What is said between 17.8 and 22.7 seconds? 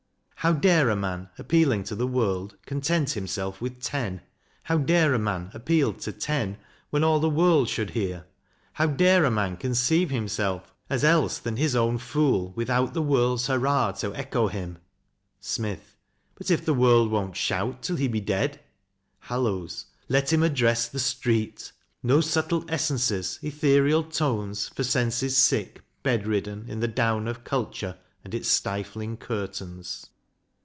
Till he be dead? HALLOWES. Let him address the street: No subtle